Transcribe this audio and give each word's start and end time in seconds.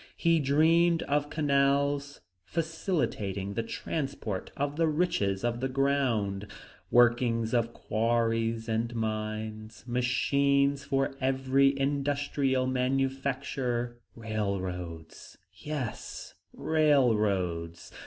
He 0.17 0.39
dreamed 0.39 1.03
of 1.03 1.29
canals 1.29 2.21
facilitating 2.43 3.53
the 3.53 3.61
transport 3.61 4.51
of 4.57 4.75
the 4.75 4.87
riches 4.87 5.43
of 5.43 5.59
the 5.59 5.69
ground; 5.69 6.47
workings 6.89 7.53
of 7.53 7.71
quarries 7.71 8.67
and 8.67 8.95
mines; 8.95 9.83
machines 9.85 10.83
for 10.85 11.13
every 11.21 11.79
industrial 11.79 12.65
manufacture; 12.65 13.99
railroads; 14.15 15.37
yes, 15.53 16.33
railroads! 16.51 17.91